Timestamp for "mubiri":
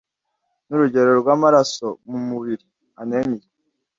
2.27-2.65